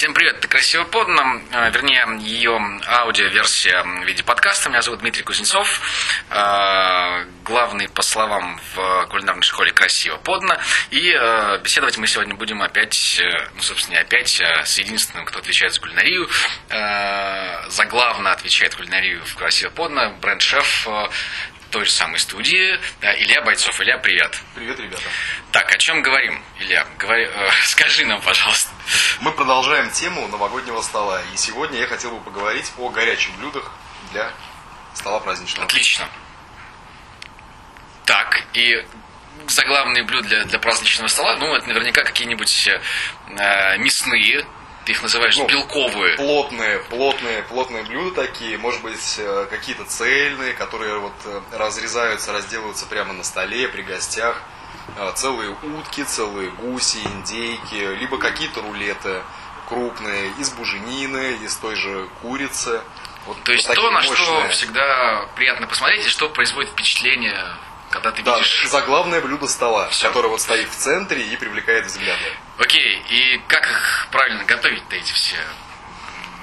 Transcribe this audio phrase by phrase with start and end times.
[0.00, 4.70] Всем привет, это «Красиво подано», э, вернее, ее аудиоверсия в виде подкаста.
[4.70, 5.68] Меня зовут Дмитрий Кузнецов,
[6.30, 10.56] э, главный по словам в кулинарной школе «Красиво подано».
[10.88, 13.20] И э, беседовать мы сегодня будем опять,
[13.54, 16.30] ну, собственно, не опять, а с единственным, кто отвечает за кулинарию,
[17.68, 20.88] заглавно отвечает кулинарию в «Красиво подано», бренд-шеф
[21.70, 22.78] той же самой студии.
[23.00, 23.80] Илья Бойцов.
[23.80, 24.42] Илья, привет.
[24.54, 25.02] Привет, ребята.
[25.52, 26.86] Так, о чем говорим, Илья?
[26.98, 28.70] Говори, э, скажи нам, пожалуйста.
[29.20, 31.22] Мы продолжаем тему новогоднего стола.
[31.32, 33.72] И сегодня я хотел бы поговорить о горячих блюдах
[34.12, 34.30] для
[34.94, 35.66] стола праздничного.
[35.66, 36.08] Отлично.
[38.04, 38.84] Так, и
[39.46, 44.44] заглавные блюда для, для праздничного стола, ну, это наверняка какие-нибудь э, мясные,
[44.90, 46.16] ты их называешь ну, белковые.
[46.16, 52.86] Плотные, плотные, плотные блюда такие, может быть, э, какие-то цельные, которые вот э, разрезаются, разделываются
[52.86, 54.42] прямо на столе при гостях.
[54.96, 59.22] Э, целые утки, целые гуси, индейки, либо какие-то рулеты
[59.68, 62.80] крупные из буженины, из той же курицы.
[63.26, 67.46] Вот То есть то, на что всегда приятно посмотреть и что производит впечатление
[67.90, 68.68] когда ты да, видишь...
[68.68, 70.06] заглавное блюдо стола, Все.
[70.06, 72.36] которое вот стоит в центре и привлекает взгляды.
[72.60, 75.36] Окей, и как их правильно готовить-то эти все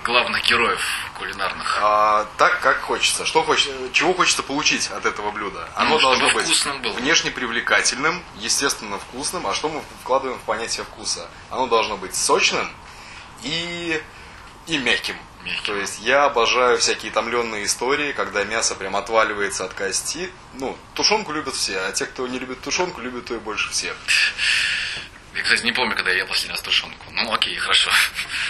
[0.04, 0.82] главных героев
[1.14, 1.78] кулинарных?
[1.80, 3.24] А, так, как хочется.
[3.24, 5.70] Что хочется, чего хочется получить от этого блюда?
[5.76, 6.94] Оно ну, должно быть было.
[6.94, 9.46] внешне привлекательным, естественно вкусным.
[9.46, 11.30] А что мы вкладываем в понятие вкуса?
[11.52, 12.68] Оно должно быть сочным
[13.44, 14.02] и,
[14.66, 15.16] и мягким.
[15.66, 20.32] То есть я обожаю всякие томленные истории, когда мясо прям отваливается от кости.
[20.56, 23.96] Ну, тушенку любят все, а те, кто не любит тушенку, любят ее больше всех.
[25.38, 27.06] Я, кстати, не помню, когда я ел последний раз тушенку.
[27.12, 27.92] Ну, окей, хорошо.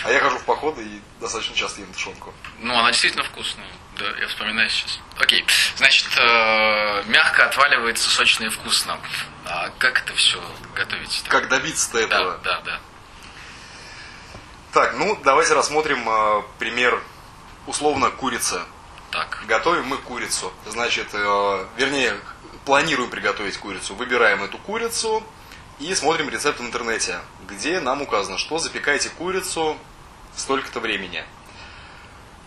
[0.06, 2.34] А я хожу в походы и достаточно часто ем тушенку.
[2.60, 3.68] Ну, она действительно вкусная.
[3.98, 5.00] Да, я вспоминаю сейчас.
[5.20, 5.46] Окей.
[5.76, 9.00] Значит, э, мягко отваливается, сочно и вкусно.
[9.46, 10.42] А как это все
[10.76, 11.26] готовить?
[11.28, 12.38] Как добиться-то этого?
[12.42, 12.80] Да, да, да.
[14.72, 17.04] Так, ну давайте рассмотрим э, пример
[17.66, 18.62] условно курицы.
[19.12, 19.44] Так.
[19.46, 20.54] Готовим мы курицу.
[20.66, 22.18] Значит, э, вернее,
[22.64, 23.94] планируем приготовить курицу.
[23.96, 25.26] Выбираем эту курицу
[25.80, 29.78] и смотрим рецепт в интернете, где нам указано, что запекайте курицу
[30.36, 31.24] столько-то времени.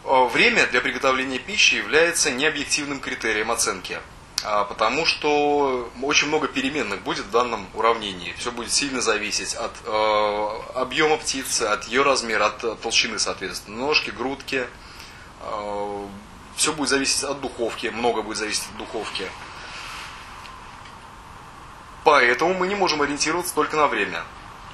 [0.04, 3.98] Э, время для приготовления пищи является необъективным критерием оценки.
[4.42, 8.34] А, потому что очень много переменных будет в данном уравнении.
[8.38, 14.10] Все будет сильно зависеть от э, объема птицы, от ее размера, от толщины, соответственно, ножки,
[14.10, 14.66] грудки.
[15.42, 16.06] Э,
[16.56, 19.28] все будет зависеть от духовки, много будет зависеть от духовки.
[22.10, 24.24] Поэтому мы не можем ориентироваться только на время.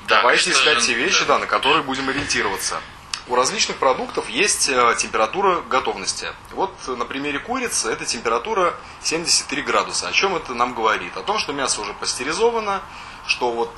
[0.08, 1.34] Да, Давайте искать те вещи, да.
[1.34, 2.80] Да, на которые будем ориентироваться.
[3.28, 6.28] У различных продуктов есть э, температура готовности.
[6.52, 10.08] Вот на примере курицы это температура 73 градуса.
[10.08, 11.14] О чем это нам говорит?
[11.18, 12.80] О том, что мясо уже пастеризовано,
[13.26, 13.70] что вот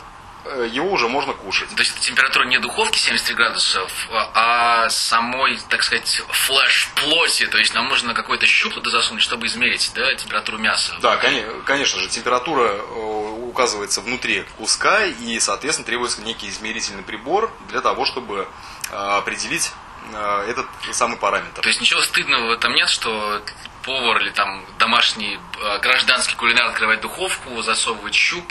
[0.45, 1.69] э, его уже можно кушать.
[1.75, 7.47] То есть температура не духовки 73 градусов, а самой, так сказать, флеш плоти.
[7.47, 10.95] То есть нам нужно какой-то щуп туда засунуть, чтобы измерить да, температуру мяса.
[11.01, 12.09] Да, конечно же.
[12.09, 18.47] Температура э, указывается внутри куска и, соответственно, требуется некий измерительный прибор для того, чтобы
[18.91, 19.71] Э, определить
[20.13, 21.61] э, этот самый параметр.
[21.61, 23.43] То есть ничего стыдного в этом нет, что
[23.83, 28.51] повар или там домашний э, гражданский кулинар открывает духовку, засовывает щуп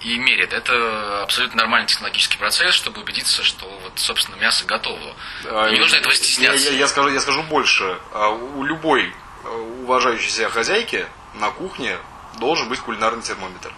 [0.00, 0.52] и меряет.
[0.52, 5.14] Это абсолютно нормальный технологический процесс, чтобы убедиться, что вот, собственно, мясо готово.
[5.44, 6.64] А, Не нужно этого стесняться.
[6.64, 7.98] Я, я, я, скажу, я скажу больше.
[8.12, 9.14] А, у любой
[9.84, 11.96] уважающей себя хозяйки на кухне
[12.40, 13.72] должен быть кулинарный термометр.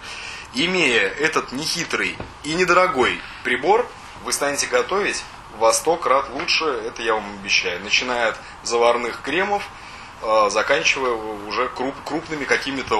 [0.54, 3.86] Имея этот нехитрый и недорогой прибор,
[4.25, 5.22] вы станете готовить
[5.59, 7.82] во сто крат лучше, это я вам обещаю.
[7.82, 9.69] Начиная от заварных кремов,
[10.20, 12.97] а, заканчивая уже круп, крупными какими-то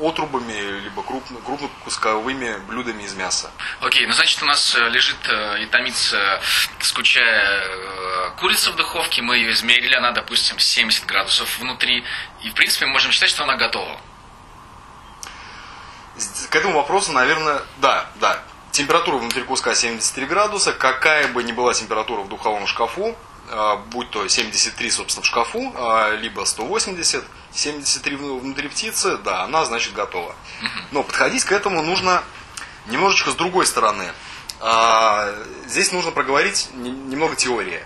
[0.00, 3.50] отрубами, либо крупно, крупнокусковыми блюдами из мяса.
[3.80, 6.40] Окей, ну значит у нас э, лежит э, и томится,
[6.80, 12.02] скучая э, курица в духовке, мы ее измерили, она, допустим, 70 градусов внутри,
[12.42, 14.00] и в принципе можем считать, что она готова.
[16.50, 18.42] К этому вопросу, наверное, да, да,
[18.78, 20.72] Температура внутри куска 73 градуса.
[20.72, 23.16] Какая бы ни была температура в духовом шкафу,
[23.50, 29.64] а, будь то 73, собственно, в шкафу, а, либо 180, 73 внутри птицы, да, она,
[29.64, 30.34] значит, готова.
[30.92, 32.22] Но подходить к этому нужно
[32.86, 34.12] немножечко с другой стороны.
[34.60, 35.34] А,
[35.66, 37.82] здесь нужно проговорить немного теории.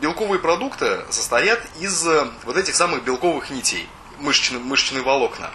[0.00, 3.88] Белковые продукты состоят из э, вот этих самых белковых нитей,
[4.18, 5.52] мышечные, мышечные волокна.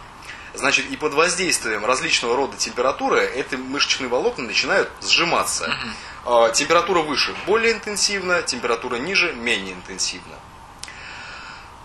[0.58, 5.70] Значит, и под воздействием различного рода температуры эти мышечные волокна начинают сжиматься.
[6.26, 6.54] Угу.
[6.54, 10.36] Температура выше более интенсивна, температура ниже менее интенсивна.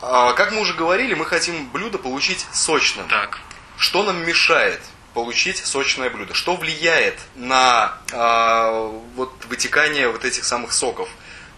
[0.00, 3.06] А, как мы уже говорили, мы хотим блюдо получить сочным.
[3.08, 3.38] Так.
[3.76, 4.80] Что нам мешает
[5.14, 6.34] получить сочное блюдо.
[6.34, 11.08] Что влияет на э, вот, вытекание вот этих самых соков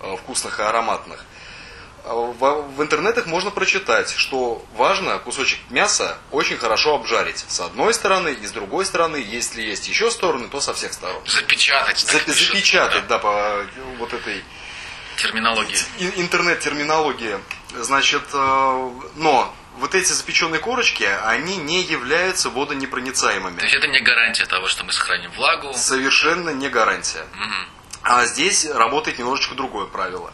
[0.01, 1.25] э, вкусных и ароматных?
[2.05, 7.45] В, в интернетах можно прочитать, что важно кусочек мяса очень хорошо обжарить.
[7.49, 11.23] С одной стороны и с другой стороны, если есть еще стороны, то со всех сторон.
[11.27, 12.01] Запечатать.
[12.01, 13.17] За, запечатать, да.
[13.17, 13.67] да, по
[13.99, 14.45] вот этой
[15.17, 15.79] терминологии.
[16.17, 17.39] Интернет-терминологии.
[17.75, 23.59] Значит, э, но вот эти запеченные корочки, они не являются водонепроницаемыми.
[23.59, 25.73] То есть это не гарантия того, что мы сохраним влагу?
[25.73, 27.25] Совершенно не гарантия.
[27.33, 27.55] Угу.
[28.03, 30.33] А здесь работает немножечко другое правило.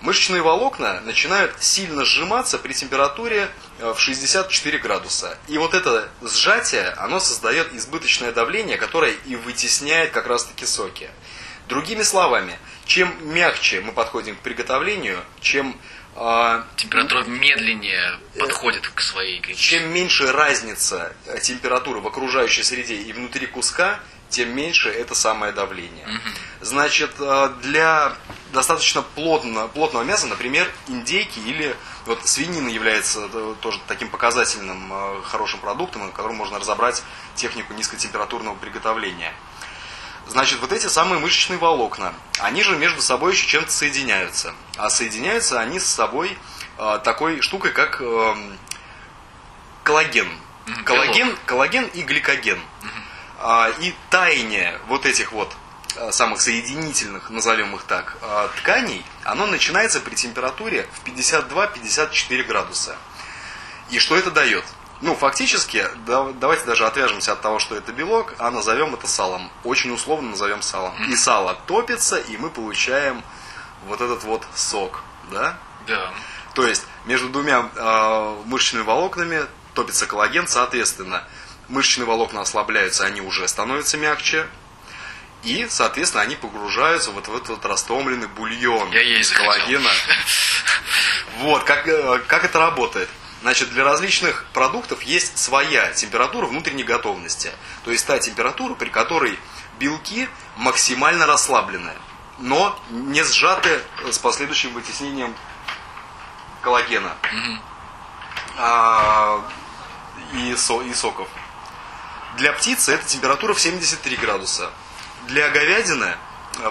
[0.00, 3.50] Мышечные волокна начинают сильно сжиматься при температуре
[3.80, 5.36] э, в 64 градуса.
[5.48, 11.10] И вот это сжатие, оно создает избыточное давление, которое и вытесняет как раз-таки соки.
[11.66, 12.56] Другими словами,
[12.86, 15.76] чем мягче мы подходим к приготовлению, чем
[16.74, 23.46] Температура медленнее подходит к своей Чем меньше разница э, температуры в окружающей среде и внутри
[23.46, 26.06] куска, тем меньше это самое давление.
[26.06, 26.64] Угу.
[26.66, 28.14] Значит, э, для
[28.52, 35.60] достаточно плотно, плотного мяса, например, индейки или вот свинина является э, тоже таким показательным хорошим
[35.60, 37.00] продуктом, на котором можно разобрать
[37.36, 39.32] технику низкотемпературного приготовления.
[40.28, 44.54] Значит, вот эти самые мышечные волокна, они же между собой еще чем-то соединяются.
[44.76, 46.36] А соединяются они с собой
[46.76, 48.34] э, такой штукой, как э,
[49.84, 50.28] коллаген.
[50.84, 52.60] Коллаген, коллаген и гликоген.
[53.40, 55.54] А, и таяние вот этих вот
[55.96, 62.96] а, самых соединительных, назовем их так, а, тканей, оно начинается при температуре в 52-54 градуса.
[63.90, 64.64] И что это дает?
[65.00, 69.50] Ну, фактически, да, давайте даже отвяжемся от того, что это белок, а назовем это салом.
[69.62, 70.94] Очень условно назовем салом.
[71.04, 73.22] И сало топится, и мы получаем
[73.86, 75.56] вот этот вот сок, да?
[75.86, 76.12] Да.
[76.54, 81.22] То есть между двумя э, мышечными волокнами топится коллаген, соответственно,
[81.68, 84.46] мышечные волокна ослабляются, они уже становятся мягче,
[85.44, 89.90] и, соответственно, они погружаются вот в этот вот растомленный бульон Я из коллагена.
[91.38, 93.08] Вот, как, э, как это работает?
[93.42, 97.52] Значит, для различных продуктов есть своя температура внутренней готовности.
[97.84, 99.38] То есть та температура, при которой
[99.78, 101.92] белки максимально расслаблены,
[102.38, 103.80] но не сжаты
[104.10, 105.34] с последующим вытеснением
[106.62, 107.16] коллагена
[108.56, 109.44] а,
[110.34, 111.28] и, со, и соков.
[112.36, 114.70] Для птицы это температура в 73 градуса.
[115.26, 116.16] Для говядины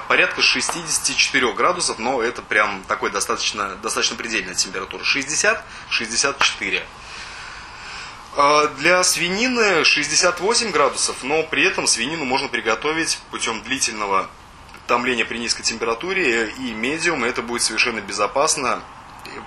[0.07, 5.04] порядка 64 градусов, но это прям такой достаточно, достаточно предельная температура.
[5.04, 6.84] 60-64.
[8.36, 14.30] Э, для свинины 68 градусов, но при этом свинину можно приготовить путем длительного
[14.86, 18.81] томления при низкой температуре и медиум, это будет совершенно безопасно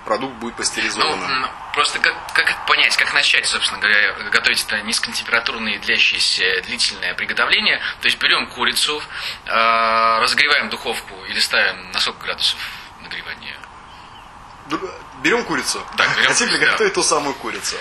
[0.05, 1.41] продукт будет пастеризованным.
[1.41, 7.79] Ну, просто как, как понять, как начать, собственно говоря, готовить это низкотемпературное длящееся длительное приготовление.
[8.01, 9.01] То есть берем курицу,
[9.45, 12.59] э, разогреваем духовку или ставим на сколько градусов
[13.01, 13.57] нагревания?
[15.23, 15.81] Берем курицу.
[15.97, 16.89] Так, берем, Хотим ли да.
[16.89, 17.75] ту самую курицу?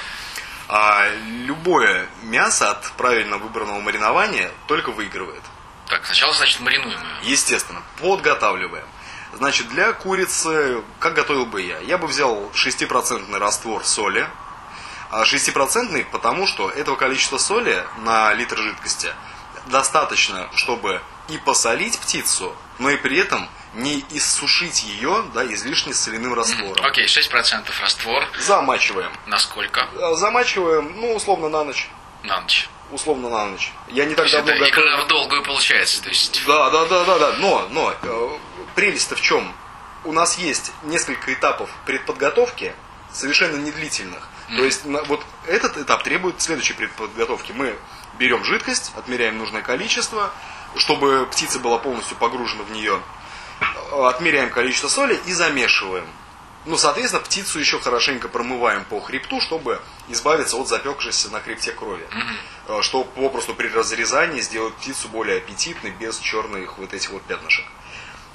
[0.68, 1.08] А,
[1.46, 5.42] любое мясо от правильно выбранного маринования только выигрывает.
[5.88, 7.30] Так, сначала, значит, маринуем ее.
[7.32, 8.86] Естественно, подготавливаем.
[9.34, 11.78] Значит, для курицы, как готовил бы я?
[11.80, 14.28] Я бы взял 6% раствор соли.
[15.12, 19.12] 6% а потому, что этого количества соли на литр жидкости
[19.66, 26.34] достаточно, чтобы и посолить птицу, но и при этом не иссушить ее да, излишне соляным
[26.34, 26.84] раствором.
[26.84, 28.24] Окей, okay, 6% раствор.
[28.38, 29.12] Замачиваем.
[29.26, 29.86] Насколько?
[30.00, 31.88] А, замачиваем, ну, условно, на ночь.
[32.24, 32.68] На ночь.
[32.90, 33.72] Условно на ночь.
[33.88, 36.02] Я не так давно это игра в долгую получается.
[36.02, 36.42] То есть...
[36.46, 37.32] Да, да, да, да, да.
[37.38, 38.28] Но, но э,
[38.74, 39.52] прелесть-то в чем?
[40.04, 42.74] У нас есть несколько этапов предподготовки,
[43.12, 44.28] совершенно недлительных.
[44.48, 44.56] Mm.
[44.56, 47.52] То есть вот этот этап требует следующей предподготовки.
[47.52, 47.76] Мы
[48.18, 50.30] берем жидкость, отмеряем нужное количество,
[50.76, 53.00] чтобы птица была полностью погружена в нее,
[53.92, 56.06] отмеряем количество соли и замешиваем.
[56.66, 62.06] Ну, соответственно, птицу еще хорошенько промываем по хребту, чтобы избавиться от запекшейся на хребте крови.
[62.10, 62.82] Mm-hmm.
[62.82, 67.64] Что попросту при разрезании сделать птицу более аппетитной, без черных вот этих вот пятнышек.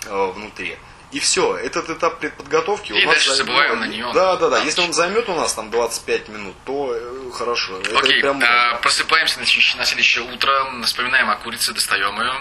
[0.05, 0.77] Э, внутри.
[1.11, 3.47] И все, этот этап предподготовки и у нас дальше займет...
[3.47, 4.11] забываем на нее.
[4.13, 4.63] Да, да, да.
[4.63, 7.79] Если он займет у нас там 25 минут, то э, хорошо.
[7.95, 8.41] Окей, прям...
[8.43, 10.51] а, просыпаемся на, на следующее утро,
[10.83, 12.33] вспоминаем о курице, достаем ее.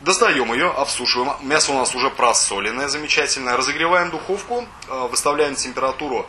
[0.00, 1.32] Достаем ее, обсушиваем.
[1.40, 3.56] Мясо у нас уже просоленное, замечательное.
[3.56, 6.28] Разогреваем духовку, э, выставляем температуру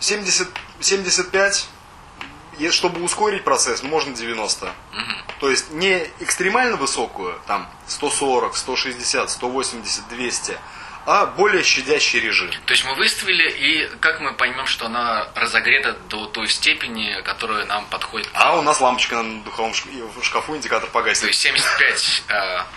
[0.00, 0.48] 70,
[0.80, 1.77] 75 и
[2.70, 4.66] чтобы ускорить процесс, можно 90.
[4.66, 4.72] Угу.
[5.40, 10.58] То есть не экстремально высокую, там 140, 160, 180, 200,
[11.06, 12.50] а более щадящий режим.
[12.66, 17.64] То есть мы выставили, и как мы поймем, что она разогрета до той степени, которая
[17.64, 18.28] нам подходит?
[18.34, 21.22] А у нас лампочка на духовом шкафу, индикатор погасит.
[21.22, 22.24] То есть 75,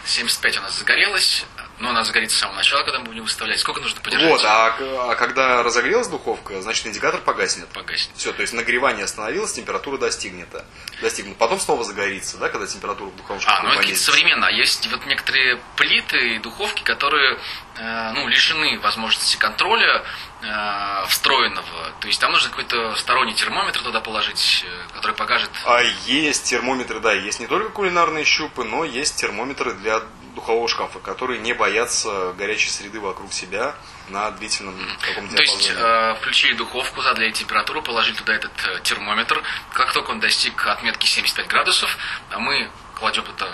[0.05, 1.45] 75 у нас загорелась,
[1.81, 3.59] но она загорится с самого начала, когда мы будем выставлять.
[3.59, 4.29] Сколько нужно подержать?
[4.29, 4.75] Вот, а,
[5.09, 7.67] а когда разогрелась духовка, значит индикатор погаснет.
[7.69, 8.15] Погаснет.
[8.15, 10.65] Все, то есть нагревание остановилось, температура достигнета.
[11.01, 11.38] Достигнет.
[11.38, 14.50] Потом снова загорится, да, когда температура в духовом шкафу А, ну это какие-то современные.
[14.50, 17.39] А есть вот некоторые плиты и духовки, которые
[17.77, 20.03] э, ну, лишены возможности контроля
[20.43, 21.91] э, встроенного.
[22.00, 25.50] То есть там нужно какой-то сторонний термометр туда положить, э, который покажет...
[25.65, 30.01] А есть термометры, да, есть не только кулинарные щупы, но есть термометры для
[30.35, 33.75] духового шкафа, которые не боятся горячей среды вокруг себя
[34.09, 39.41] на длительном каком То есть э, включили духовку, задали температуру, положили туда этот э, термометр.
[39.73, 41.97] Как только он достиг отметки 75 градусов,
[42.29, 43.47] а мы кладем туда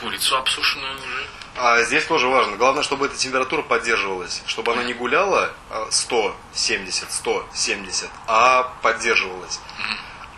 [0.00, 1.26] курицу обсушенную уже.
[1.58, 2.56] А здесь тоже важно.
[2.56, 4.42] Главное, чтобы эта температура поддерживалась.
[4.46, 5.52] Чтобы она не гуляла
[5.90, 9.60] 170, 170, а поддерживалась.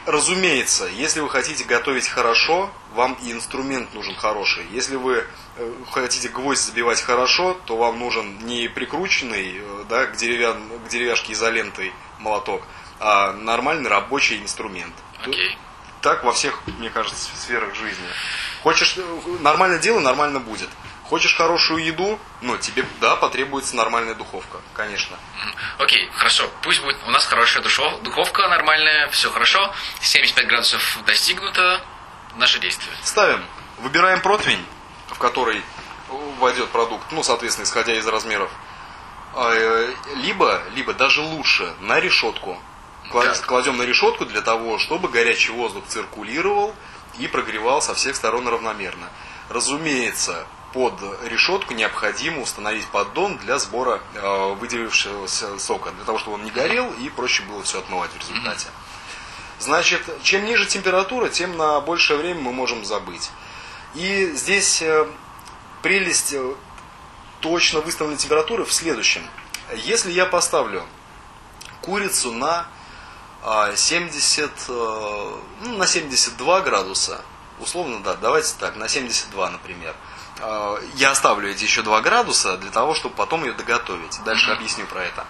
[0.07, 4.65] Разумеется, если вы хотите готовить хорошо, вам и инструмент нужен хороший.
[4.71, 5.27] Если вы
[5.91, 11.33] хотите гвоздь забивать хорошо, то вам нужен не прикрученный э, да, к, деревян, к деревяшке
[11.33, 12.63] изолентой молоток,
[13.01, 14.95] а нормальный рабочий инструмент.
[15.25, 15.57] Okay.
[16.01, 18.07] Так во всех, мне кажется, сферах жизни.
[18.63, 20.69] Хочешь э, нормально дело, нормально будет.
[21.05, 25.17] Хочешь хорошую еду, ну, тебе, да, потребуется нормальная духовка, конечно.
[25.79, 26.51] Окей, okay, хорошо.
[26.63, 29.73] Пусть будет у нас хорошая душов, духовка нормальная, все хорошо.
[30.03, 31.81] 75 градусов достигнуто.
[32.37, 32.95] Наше действие.
[33.03, 33.43] Ставим.
[33.79, 34.65] Выбираем противень,
[35.19, 35.63] в который
[36.39, 38.51] войдет продукт, ну, соответственно, исходя из размеров.
[39.35, 42.57] А, э, либо, либо даже лучше, на решетку.
[43.11, 46.73] Кладем на решетку для того, чтобы горячий воздух циркулировал
[47.19, 49.09] и прогревал со всех сторон равномерно.
[49.49, 50.95] Разумеется, под
[51.25, 56.93] решетку необходимо установить поддон для сбора э, выделившегося сока, для того, чтобы он не горел
[57.01, 58.69] и проще было все отмывать в результате.
[59.59, 63.31] Значит, чем ниже температура, тем на большее время мы можем забыть.
[63.99, 65.09] И здесь э,
[65.83, 66.55] прелесть э,
[67.41, 69.23] точно выставленной температуры в следующем.
[69.75, 70.85] Если я поставлю
[71.83, 72.69] курицу на
[73.75, 77.23] 70, э, ну, на 72 градуса,
[77.59, 79.97] условно, да, давайте так, на 72, например,
[80.95, 84.21] я оставлю эти еще 2 градуса для того, чтобы потом ее доготовить.
[84.25, 85.27] Дальше объясню про это.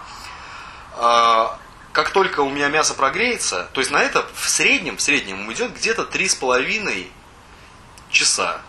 [0.98, 1.46] Э,
[1.92, 5.74] как только у меня мясо прогреется, то есть на это в среднем, в среднем уйдет
[5.74, 7.10] где-то 3,5
[8.10, 8.60] часа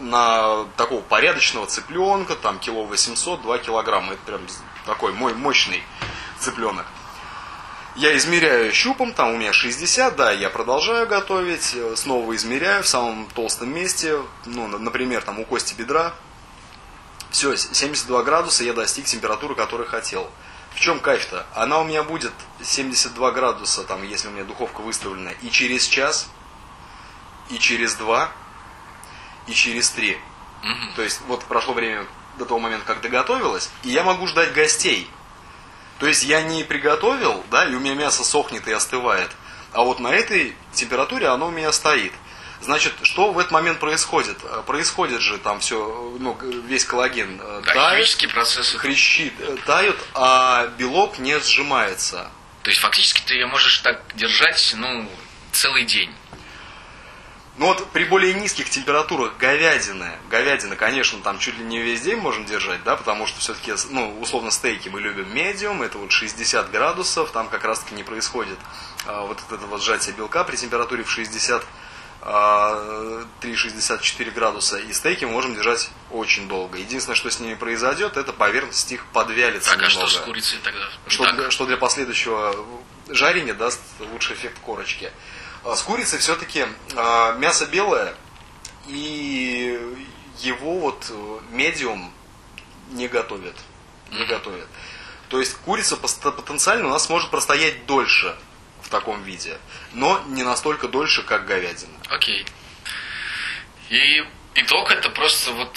[0.00, 4.14] на такого порядочного цыпленка, там кило 800, 2 килограмма.
[4.14, 4.40] Это прям
[4.86, 5.82] такой мой мощный
[6.38, 6.86] цыпленок.
[7.96, 13.28] Я измеряю щупом, там у меня 60, да, я продолжаю готовить, снова измеряю в самом
[13.34, 16.12] толстом месте, ну, например, там у кости бедра.
[17.30, 20.28] Все, 72 градуса я достиг температуры, которую хотел.
[20.74, 21.46] В чем кайф-то?
[21.54, 26.28] Она у меня будет 72 градуса, там, если у меня духовка выставлена, и через час,
[27.48, 28.32] и через два,
[29.46, 30.18] и через три.
[30.62, 30.94] Mm-hmm.
[30.96, 32.06] То есть вот прошло время
[32.38, 35.08] до того момента, как доготовилась, и я могу ждать гостей.
[35.98, 39.30] То есть я не приготовил, да, и у меня мясо сохнет и остывает,
[39.72, 42.12] а вот на этой температуре оно у меня стоит.
[42.60, 44.38] Значит, что в этот момент происходит?
[44.42, 48.78] Э, происходит же там все, ну, весь коллаген э, да, тает, процессы.
[48.78, 52.30] хрящи э, тают, а белок не сжимается.
[52.62, 55.06] То есть фактически ты ее можешь так держать, ну,
[55.52, 56.10] целый день.
[57.56, 62.16] Ну вот при более низких температурах говядины, говядина, конечно, там чуть ли не весь день
[62.16, 66.72] можем держать, да, потому что все-таки, ну, условно, стейки мы любим медиум, это вот 60
[66.72, 68.58] градусов, там как раз-таки не происходит
[69.06, 71.64] а, вот это вот сжатие белка при температуре в 60
[72.24, 76.78] 3,64 а, градуса, и стейки мы можем держать очень долго.
[76.78, 80.04] Единственное, что с ними произойдет, это поверхность их подвялится так, немного.
[80.04, 80.88] а что с курицей тогда?
[81.06, 82.56] Что, для, что для последующего
[83.08, 85.10] жарения даст лучший эффект корочки.
[85.64, 88.14] А с курицей все-таки а, мясо белое,
[88.86, 89.78] и
[90.40, 92.12] его вот э, медиум
[92.90, 93.56] не готовят.
[94.10, 94.68] Не готовят.
[95.28, 98.36] То есть курица потенциально у нас может простоять дольше
[98.82, 99.58] в таком виде,
[99.92, 101.94] но не настолько дольше, как говядина.
[102.10, 102.44] Окей.
[103.88, 104.22] И
[104.56, 105.76] Итог это просто вот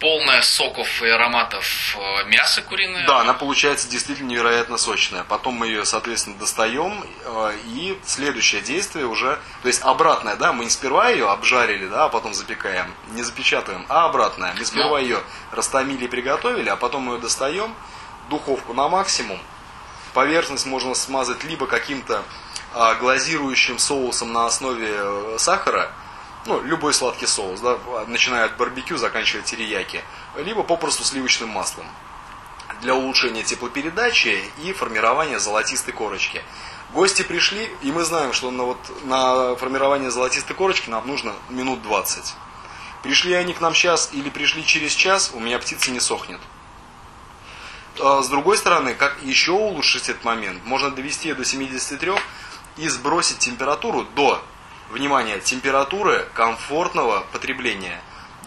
[0.00, 3.06] полная соков и ароматов э, мяса куриное.
[3.06, 5.24] Да, она получается действительно невероятно сочная.
[5.24, 10.64] Потом мы ее, соответственно, достаем, э, и следующее действие уже, то есть обратное, да, мы
[10.64, 14.54] не сперва ее обжарили, да, а потом запекаем, не запечатываем, а обратное.
[14.58, 14.98] Мы сперва Но.
[14.98, 17.74] ее растомили и приготовили, а потом мы ее достаем,
[18.28, 19.40] духовку на максимум,
[20.12, 22.22] поверхность можно смазать либо каким-то
[22.74, 25.90] а, глазирующим соусом на основе э, сахара,
[26.48, 30.02] ну, любой сладкий соус, да, начиная от барбекю, заканчивая терияки,
[30.36, 31.86] либо попросту сливочным маслом.
[32.80, 36.42] для улучшения теплопередачи и формирования золотистой корочки.
[36.92, 41.82] Гости пришли, и мы знаем, что на, вот, на формирование золотистой корочки нам нужно минут
[41.82, 42.34] 20.
[43.02, 46.40] Пришли они к нам сейчас или пришли через час, у меня птица не сохнет.
[48.00, 50.64] А с другой стороны, как еще улучшить этот момент?
[50.64, 52.12] Можно довести до 73
[52.76, 54.42] и сбросить температуру до,
[54.90, 58.00] внимание, температуры комфортного потребления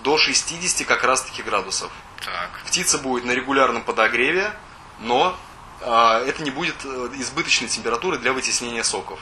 [0.03, 1.91] до 60 как раз таки градусов.
[2.24, 2.62] Так.
[2.65, 4.53] Птица будет на регулярном подогреве,
[5.00, 5.38] но
[5.81, 9.19] а, это не будет э, избыточной температуры для вытеснения соков.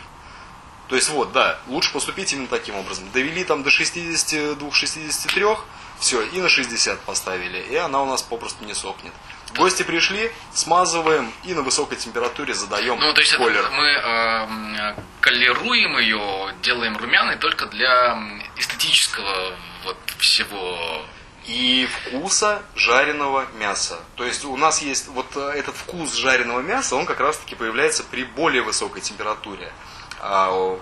[0.90, 3.10] То есть вот, да, лучше поступить именно таким образом.
[3.12, 5.60] Довели там до 62-63,
[6.00, 9.14] все, и на 60 поставили, и она у нас попросту не сохнет.
[9.56, 13.70] Гости пришли, смазываем и на высокой температуре задаем Ну, то есть это колер.
[13.72, 18.18] мы э, колеруем ее, делаем румяной только для
[18.58, 19.54] эстетического
[19.86, 21.02] вот всего.
[21.48, 24.00] и вкуса жареного мяса.
[24.16, 27.56] То есть у нас есть вот э, этот вкус жареного мяса, он как раз таки
[27.56, 29.72] появляется при более высокой температуре.
[30.20, 30.78] А,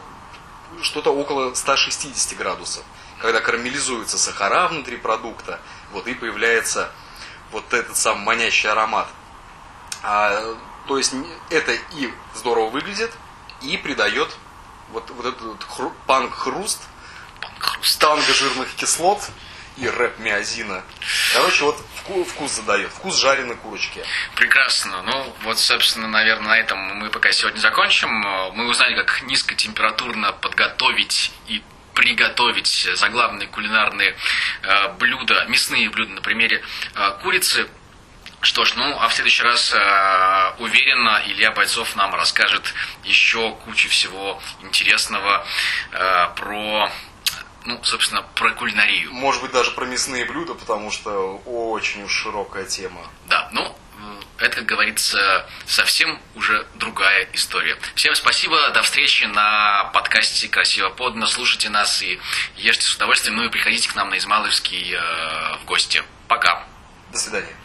[0.82, 2.84] Что-то около 160 градусов.
[3.22, 5.60] Когда карамелизуются сахара внутри продукта,
[5.92, 6.92] вот и появляется
[7.52, 9.08] вот этот сам манящий аромат.
[10.04, 10.56] А,
[10.88, 11.14] то есть
[11.50, 13.12] это и здорово выглядит,
[13.62, 14.30] и придает
[14.90, 16.82] вот, вот этот хру- панк-хруст,
[17.60, 18.00] Хруст.
[18.00, 19.20] танго жирных кислот
[19.78, 20.84] и рэп миозина.
[21.34, 24.04] Короче, вот вку- вкус задает, вкус жареной курочки.
[24.36, 25.02] Прекрасно.
[25.04, 28.10] Ну, вот, собственно, наверное, на этом мы пока сегодня закончим.
[28.10, 31.64] Мы узнали, как низкотемпературно подготовить и
[31.98, 34.16] приготовить заглавные кулинарные
[34.62, 36.62] э, блюда, мясные блюда на примере
[36.94, 37.68] э, курицы.
[38.42, 42.72] Что ж, ну, а в следующий раз, э, уверенно, Илья Бойцов нам расскажет
[43.04, 45.44] еще кучу всего интересного
[45.92, 46.92] э, про,
[47.66, 49.12] ну, собственно, про кулинарию.
[49.12, 53.02] Может быть, даже про мясные блюда, потому что очень уж широкая тема.
[53.26, 53.76] Да, ну,
[54.40, 57.78] это, как говорится, совсем уже другая история.
[57.96, 61.28] Всем спасибо, до встречи на подкасте «Красиво подано».
[61.28, 62.20] Слушайте нас и
[62.56, 66.04] ешьте с удовольствием, ну и приходите к нам на Измайловский э, в гости.
[66.28, 66.64] Пока.
[67.12, 67.56] До свидания.